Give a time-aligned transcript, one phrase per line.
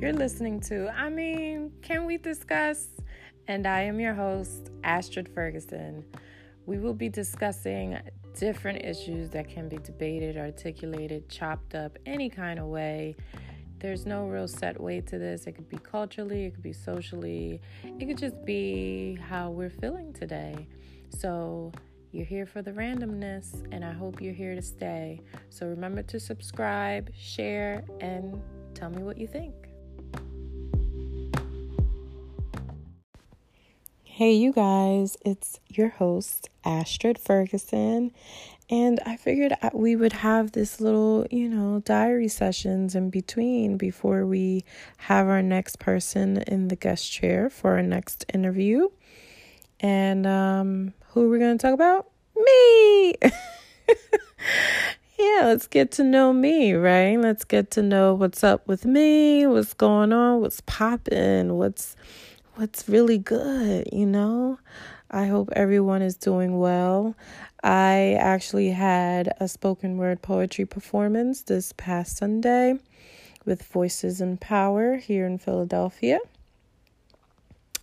[0.00, 2.88] You're listening to, I mean, can we discuss?
[3.48, 6.06] And I am your host, Astrid Ferguson.
[6.64, 7.98] We will be discussing
[8.32, 13.14] different issues that can be debated, articulated, chopped up any kind of way.
[13.78, 15.46] There's no real set way to this.
[15.46, 20.14] It could be culturally, it could be socially, it could just be how we're feeling
[20.14, 20.66] today.
[21.10, 21.72] So,
[22.10, 25.20] you're here for the randomness, and I hope you're here to stay.
[25.50, 28.40] So, remember to subscribe, share, and
[28.74, 29.69] tell me what you think.
[34.20, 38.12] Hey, you guys, it's your host, Astrid Ferguson,
[38.68, 44.26] and I figured we would have this little, you know, diary sessions in between before
[44.26, 44.66] we
[44.98, 48.90] have our next person in the guest chair for our next interview.
[49.80, 52.10] And um, who are we're going to talk about?
[52.36, 53.14] Me!
[55.18, 57.16] yeah, let's get to know me, right?
[57.16, 61.96] Let's get to know what's up with me, what's going on, what's popping, what's
[62.60, 64.58] what's really good, you know?
[65.10, 67.16] I hope everyone is doing well.
[67.64, 72.78] I actually had a spoken word poetry performance this past Sunday
[73.46, 76.18] with Voices in Power here in Philadelphia.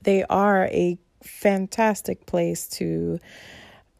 [0.00, 3.20] They are a fantastic place to,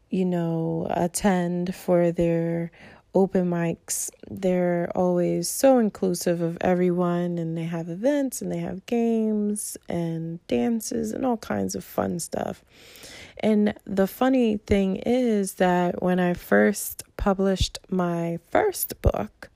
[0.09, 2.71] you know, attend for their
[3.13, 4.09] open mics.
[4.29, 10.45] They're always so inclusive of everyone, and they have events and they have games and
[10.47, 12.63] dances and all kinds of fun stuff.
[13.39, 19.49] And the funny thing is that when I first published my first book,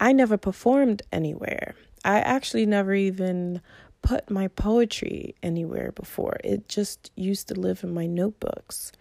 [0.00, 1.74] I never performed anywhere.
[2.04, 3.60] I actually never even
[4.02, 6.38] put my poetry anywhere before.
[6.44, 8.92] It just used to live in my notebooks.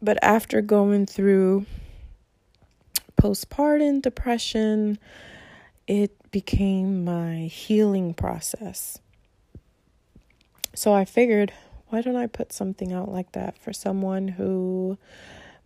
[0.00, 1.66] But after going through
[3.26, 4.98] postpartum depression,
[5.86, 8.98] it became my healing process.
[10.74, 11.52] So I figured,
[11.88, 14.98] why don't I put something out like that for someone who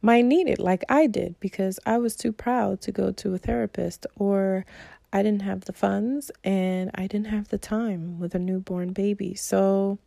[0.00, 3.38] might need it, like I did, because I was too proud to go to a
[3.38, 4.64] therapist, or
[5.12, 9.34] I didn't have the funds and I didn't have the time with a newborn baby.
[9.34, 9.98] So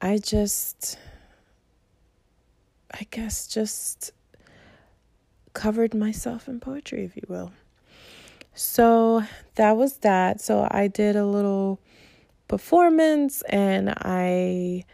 [0.00, 0.98] I just,
[2.92, 4.12] I guess, just
[5.58, 7.50] covered myself in poetry, if you will.
[8.54, 9.24] So
[9.56, 10.40] that was that.
[10.40, 11.80] So I did a little
[12.46, 14.84] performance and I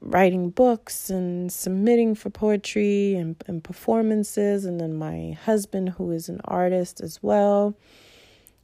[0.00, 6.28] writing books and submitting for poetry and, and performances, and then my husband, who is
[6.28, 7.76] an artist as well.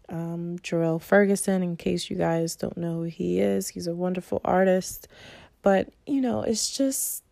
[0.08, 4.40] Um, Jarrell Ferguson, in case you guys don't know who he is, he's a wonderful
[4.44, 5.08] artist.
[5.64, 7.24] But, you know, it's just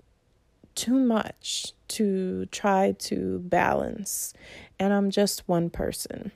[0.75, 4.34] too much to try to balance.
[4.79, 6.32] And I'm just one person.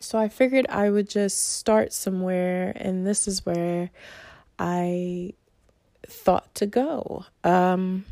[0.00, 3.90] So I figured I would just start somewhere, and this is where
[4.58, 5.34] I
[6.06, 7.24] thought to go.
[7.44, 8.04] Um,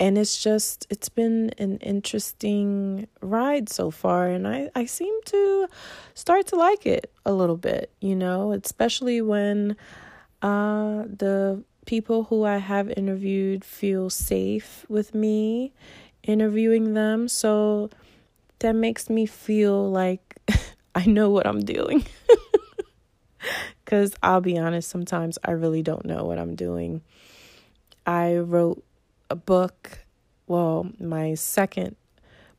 [0.00, 5.68] and it's just it's been an interesting ride so far and I, I seem to
[6.14, 9.76] start to like it a little bit you know especially when
[10.42, 15.72] uh the people who I have interviewed feel safe with me
[16.22, 17.28] interviewing them.
[17.28, 17.88] So
[18.58, 20.36] that makes me feel like
[20.94, 22.04] I know what I'm doing.
[23.84, 27.00] Because I'll be honest, sometimes I really don't know what I'm doing.
[28.04, 28.84] I wrote
[29.30, 30.00] a book.
[30.46, 31.96] Well, my second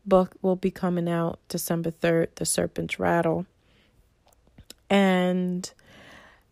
[0.04, 3.46] book will be coming out December 3rd, The Serpent's Rattle.
[4.90, 5.72] And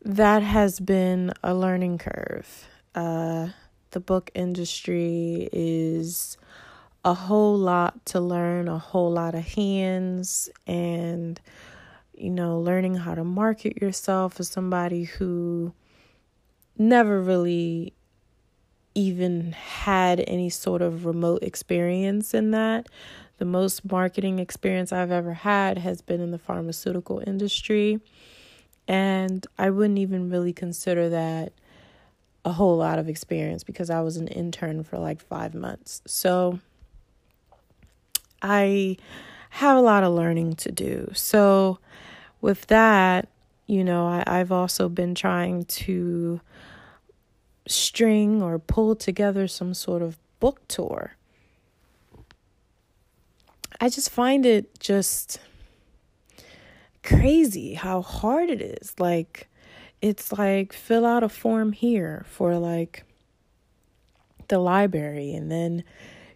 [0.08, 2.70] that has been a learning curve.
[2.96, 3.50] Uh,
[3.92, 6.38] the book industry is
[7.04, 11.42] a whole lot to learn, a whole lot of hands, and
[12.14, 15.74] you know, learning how to market yourself as somebody who
[16.78, 17.94] never really
[18.96, 22.88] even had any sort of remote experience in that.
[23.40, 28.00] The most marketing experience I've ever had has been in the pharmaceutical industry.
[28.88, 31.54] And I wouldn't even really consider that
[32.46, 36.02] a whole lot of experience because I was an intern for like five months.
[36.06, 36.60] So
[38.42, 38.98] I
[39.50, 41.12] have a lot of learning to do.
[41.14, 41.80] So,
[42.40, 43.28] with that,
[43.66, 46.40] you know, I, I've also been trying to
[47.68, 51.14] string or pull together some sort of book tour.
[53.82, 55.40] I just find it just
[57.08, 58.94] crazy how hard it is.
[59.00, 59.48] Like,
[60.02, 63.04] it's like fill out a form here for like
[64.48, 65.84] the library, and then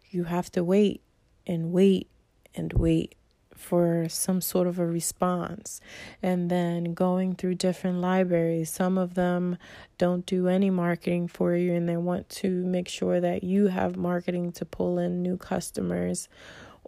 [0.09, 1.01] you have to wait
[1.45, 2.09] and wait
[2.56, 3.15] and wait
[3.56, 5.79] for some sort of a response.
[6.21, 9.57] And then going through different libraries, some of them
[9.97, 13.95] don't do any marketing for you and they want to make sure that you have
[13.95, 16.27] marketing to pull in new customers.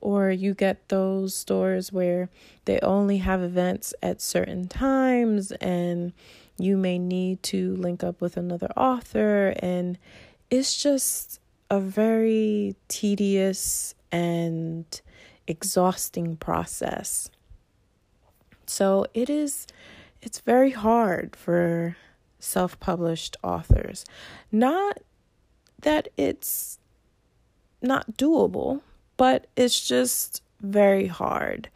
[0.03, 2.29] Or you get those stores where
[2.65, 6.11] they only have events at certain times and
[6.57, 9.53] you may need to link up with another author.
[9.59, 9.97] And
[10.49, 11.39] it's just
[11.71, 14.85] a very tedious and
[15.47, 17.29] exhausting process.
[18.65, 19.67] So it is
[20.21, 21.95] it's very hard for
[22.39, 24.03] self-published authors.
[24.51, 24.99] Not
[25.79, 26.77] that it's
[27.81, 28.81] not doable,
[29.17, 31.69] but it's just very hard.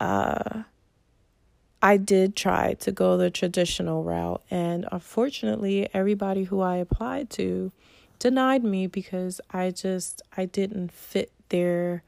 [0.00, 0.62] Uh,
[1.80, 7.72] I did try to go the traditional route, and unfortunately, everybody who I applied to
[8.18, 12.02] denied me because I just I didn't fit their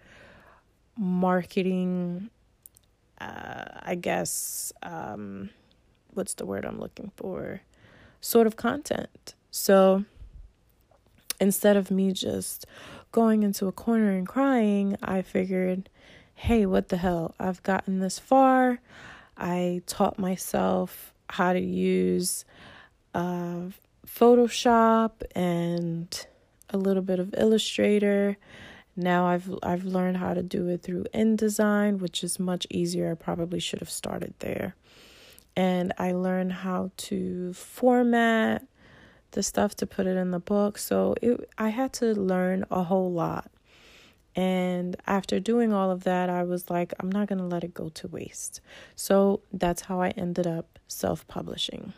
[0.96, 2.30] marketing
[3.20, 5.50] uh, I guess um,
[6.14, 7.60] what's the word I'm looking for?
[8.20, 9.34] Sort of content.
[9.50, 10.04] So
[11.40, 12.66] instead of me just
[13.12, 15.88] going into a corner and crying, I figured,
[16.34, 17.34] hey, what the hell?
[17.38, 18.80] I've gotten this far.
[19.36, 22.44] I taught myself how to use
[23.14, 23.70] uh,
[24.06, 26.26] Photoshop and
[26.70, 28.36] a little bit of Illustrator
[28.96, 33.10] now I've I've learned how to do it through InDesign, which is much easier.
[33.10, 34.74] I probably should have started there.
[35.56, 38.66] And I learned how to format
[39.32, 40.78] the stuff to put it in the book.
[40.78, 43.50] So it I had to learn a whole lot.
[44.36, 47.74] And after doing all of that, I was like, I'm not going to let it
[47.74, 48.60] go to waste.
[48.94, 51.92] So that's how I ended up self publishing.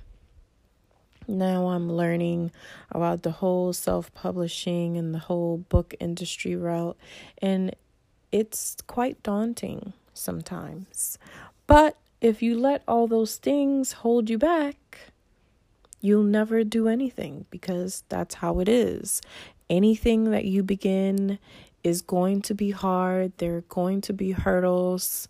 [1.29, 2.51] Now I'm learning
[2.91, 6.97] about the whole self publishing and the whole book industry route,
[7.41, 7.75] and
[8.33, 11.19] it's quite daunting sometimes.
[11.67, 14.77] But if you let all those things hold you back,
[16.03, 19.23] you'll never do anything because that's how it is.
[19.71, 21.39] Anything that you begin
[21.83, 25.29] is going to be hard, there are going to be hurdles,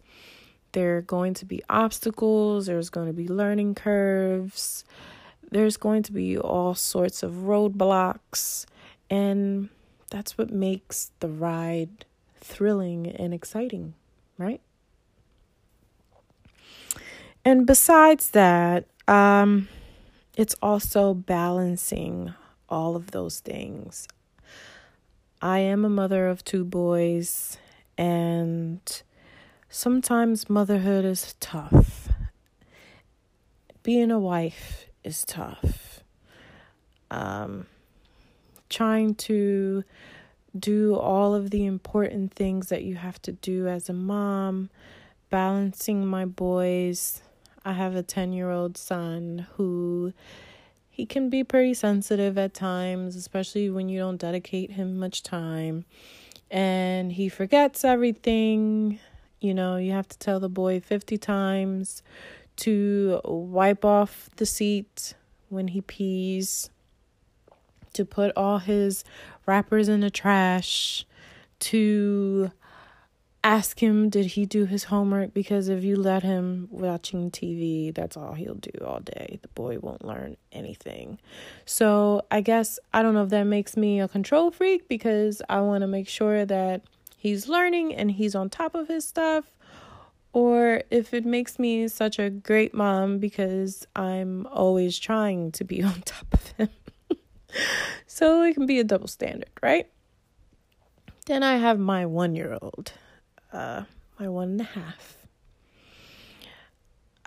[0.73, 4.85] there are going to be obstacles, there's going to be learning curves.
[5.53, 8.65] There's going to be all sorts of roadblocks,
[9.11, 9.69] and
[10.11, 12.07] that's what makes the ride
[12.41, 13.93] thrilling and exciting,
[14.39, 14.63] right?
[17.45, 19.69] And besides that, um,
[20.37, 22.33] it's also balancing
[22.69, 24.09] all of those things.
[25.41, 27.59] I am a mother of two boys,
[27.99, 28.81] and
[29.69, 32.09] sometimes motherhood is tough.
[33.83, 36.05] Being a wife is tough.
[37.11, 37.67] Um,
[38.71, 39.85] trying to
[40.59, 44.71] do all of the important things that you have to do as a mom,
[45.29, 47.23] balancing my boys.
[47.65, 50.13] I have a 10 year old son who
[50.91, 55.85] he can be pretty sensitive at times, especially when you don't dedicate him much time.
[56.51, 58.99] And he forgets everything.
[59.41, 62.03] You know, you have to tell the boy 50 times
[62.57, 65.15] to wipe off the seat
[65.49, 66.71] when he pees,
[67.95, 69.05] to put all his
[69.47, 71.07] wrappers in the trash,
[71.61, 72.51] to
[73.45, 75.35] ask him did he do his homework?
[75.35, 79.39] Because if you let him watching TV that's all he'll do all day.
[79.43, 81.19] The boy won't learn anything.
[81.65, 85.61] So i guess i don't know if that makes me a control freak because i
[85.61, 86.83] want to make sure that
[87.17, 89.45] he's learning and he's on top of his stuff
[90.33, 95.83] or if it makes me such a great mom because i'm always trying to be
[95.93, 96.69] on top of him.
[98.07, 99.87] So it can be a double standard right?
[101.27, 102.93] Then i have my one year old
[103.53, 103.85] uh,
[104.19, 105.17] my one and a half.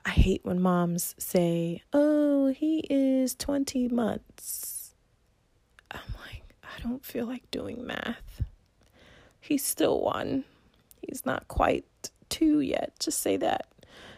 [0.06, 4.94] I hate when moms say, Oh, he is 20 months.
[5.90, 8.44] I'm like, I don't feel like doing math.
[9.40, 10.44] He's still one.
[11.02, 11.86] He's not quite
[12.30, 12.94] two yet.
[13.00, 13.68] Just say that.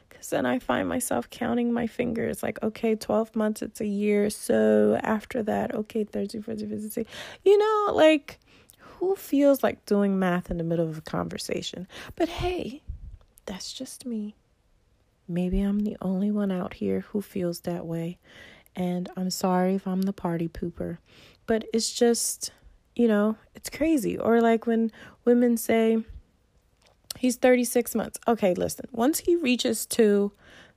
[0.09, 4.29] Because then I find myself counting my fingers like, okay, 12 months, it's a year.
[4.29, 7.07] So after that, okay, 30, 40, 50, 60.
[7.45, 8.39] You know, like
[8.99, 11.87] who feels like doing math in the middle of a conversation?
[12.15, 12.81] But hey,
[13.45, 14.35] that's just me.
[15.27, 18.17] Maybe I'm the only one out here who feels that way.
[18.75, 20.99] And I'm sorry if I'm the party pooper.
[21.45, 22.51] But it's just,
[22.95, 24.17] you know, it's crazy.
[24.17, 24.91] Or like when
[25.25, 26.03] women say,
[27.17, 28.19] he's 36 months.
[28.27, 30.31] Okay, listen, once he reaches two,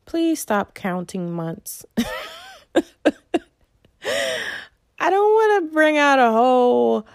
[0.05, 1.85] please stop counting months.
[5.03, 7.07] I don't want to bring out a whole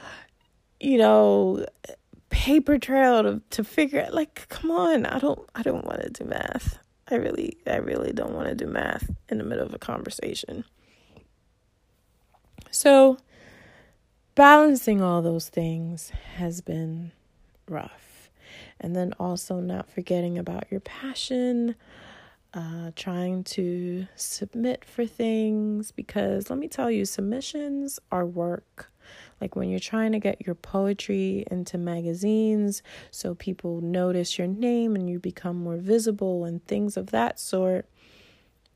[0.79, 1.65] you know,
[2.29, 6.25] paper trail to, to figure like come on, I don't I don't want to do
[6.25, 6.79] math.
[7.09, 10.65] I really I really don't want to do math in the middle of a conversation.
[12.71, 13.17] So
[14.35, 17.11] balancing all those things has been
[17.69, 18.29] rough.
[18.79, 21.75] And then also not forgetting about your passion,
[22.53, 28.91] uh, trying to submit for things because let me tell you, submissions are work.
[29.41, 34.95] Like when you're trying to get your poetry into magazines so people notice your name
[34.95, 37.87] and you become more visible and things of that sort,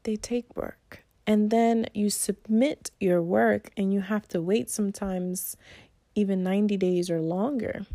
[0.04, 1.04] they take work.
[1.26, 5.56] And then you submit your work and you have to wait sometimes
[6.16, 7.86] even 90 days or longer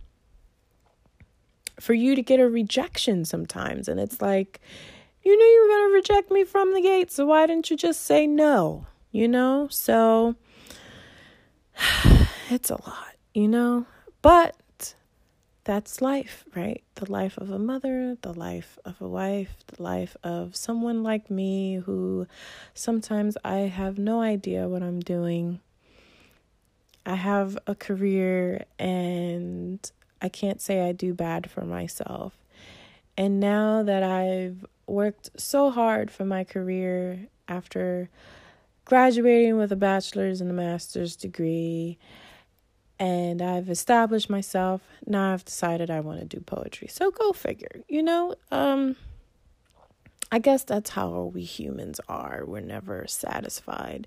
[1.80, 3.88] for you to get a rejection sometimes.
[3.88, 4.60] And it's like,
[5.22, 7.76] you knew you were going to reject me from the gate, so why didn't you
[7.76, 8.86] just say no?
[9.10, 9.68] You know?
[9.70, 10.36] So
[12.50, 13.86] it's a lot, you know?
[14.22, 14.94] But
[15.64, 16.82] that's life, right?
[16.96, 21.30] The life of a mother, the life of a wife, the life of someone like
[21.30, 22.26] me who
[22.74, 25.60] sometimes I have no idea what I'm doing.
[27.06, 32.34] I have a career and I can't say I do bad for myself.
[33.16, 38.10] And now that I've worked so hard for my career after
[38.84, 41.98] graduating with a bachelor's and a master's degree
[42.98, 44.82] and I've established myself.
[45.06, 46.88] Now I've decided I want to do poetry.
[46.88, 47.82] So go figure.
[47.88, 48.96] You know, um
[50.32, 52.42] I guess that's how we humans are.
[52.44, 54.06] We're never satisfied.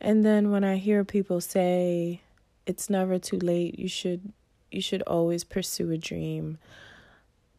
[0.00, 2.22] And then when I hear people say
[2.66, 4.32] it's never too late, you should
[4.70, 6.58] you should always pursue a dream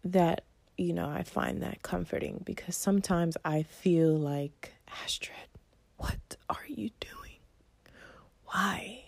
[0.04, 0.44] that
[0.78, 4.74] you know, I find that comforting because sometimes I feel like
[5.04, 5.48] Astrid,
[5.98, 7.40] what are you doing?
[8.48, 9.05] Why?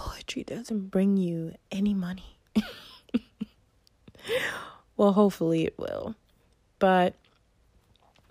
[0.00, 2.38] Poetry doesn't bring you any money.
[4.96, 6.14] well, hopefully it will.
[6.78, 7.16] But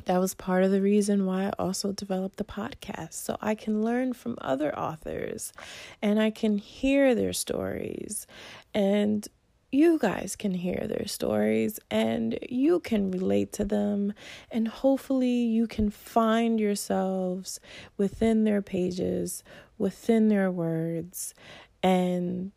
[0.06, 3.14] that was part of the reason why I also developed the podcast.
[3.14, 5.54] So I can learn from other authors
[6.02, 8.26] and I can hear their stories.
[8.74, 9.28] And
[9.72, 14.14] you guys can hear their stories and you can relate to them.
[14.50, 17.60] And hopefully, you can find yourselves
[17.96, 19.44] within their pages,
[19.80, 21.34] within their words,
[21.82, 22.52] and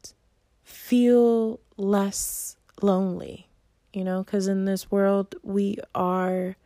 [0.63, 3.49] feel less lonely,
[3.93, 6.57] you know, because in this world, we are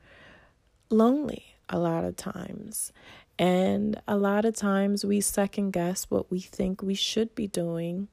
[0.90, 2.92] lonely a lot of times.
[3.38, 8.08] And a lot of times we second guess what we think we should be doing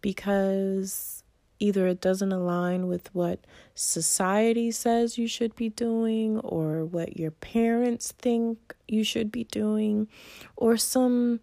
[0.00, 1.23] because
[1.58, 3.40] either it doesn't align with what
[3.74, 10.08] society says you should be doing or what your parents think you should be doing
[10.56, 11.40] or some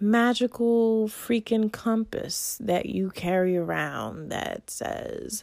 [0.00, 5.42] magical freaking compass that you carry around that says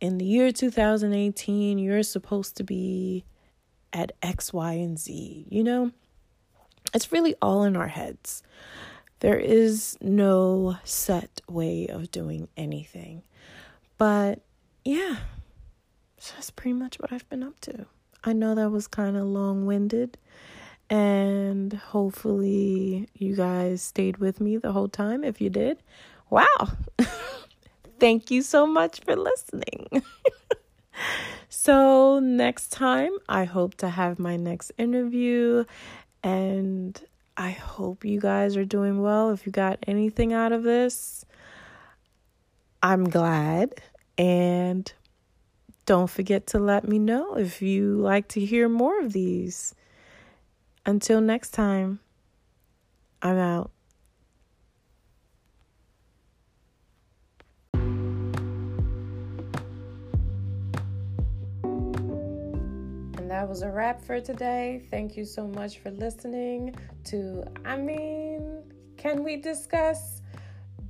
[0.00, 3.24] in the year 2018 you're supposed to be
[3.92, 5.46] at X, Y, and Z.
[5.48, 5.90] You know,
[6.94, 8.42] it's really all in our heads.
[9.20, 13.22] There is no set way of doing anything.
[13.98, 14.40] But
[14.84, 15.16] yeah,
[16.18, 17.86] so that's pretty much what I've been up to.
[18.24, 20.16] I know that was kind of long winded,
[20.88, 25.22] and hopefully, you guys stayed with me the whole time.
[25.22, 25.82] If you did,
[26.30, 26.72] wow.
[28.00, 30.02] thank you so much for listening.
[31.50, 35.64] so, next time, I hope to have my next interview
[36.22, 37.00] and
[37.40, 39.30] I hope you guys are doing well.
[39.30, 41.24] If you got anything out of this,
[42.82, 43.80] I'm glad.
[44.18, 44.92] And
[45.86, 49.74] don't forget to let me know if you like to hear more of these.
[50.84, 52.00] Until next time,
[53.22, 53.70] I'm out.
[63.30, 64.82] That was a wrap for today.
[64.90, 68.64] Thank you so much for listening to I mean,
[68.96, 70.20] can we discuss?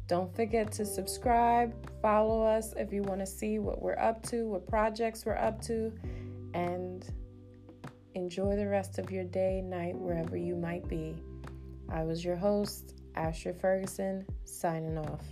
[0.06, 4.48] Don't forget to subscribe, follow us if you want to see what we're up to,
[4.48, 5.92] what projects we're up to,
[6.54, 7.04] and
[8.14, 11.22] enjoy the rest of your day, night, wherever you might be.
[11.92, 15.26] I was your host, Astrid Ferguson, signing off.